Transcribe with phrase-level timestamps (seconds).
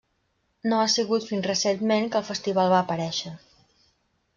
[0.71, 3.39] No ha sigut fins recentment que el festival va aparèixer.